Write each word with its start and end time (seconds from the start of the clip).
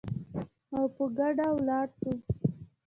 او 0.75 0.83
په 0.95 1.03
ګډه 1.17 1.47
ولاړ 1.55 1.87
شو 1.99 2.11